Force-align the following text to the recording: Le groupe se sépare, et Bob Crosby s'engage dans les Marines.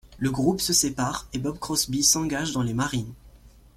Le 0.17 0.31
groupe 0.31 0.61
se 0.61 0.73
sépare, 0.73 1.27
et 1.31 1.37
Bob 1.37 1.59
Crosby 1.59 2.01
s'engage 2.01 2.53
dans 2.53 2.63
les 2.63 2.73
Marines. 2.73 3.13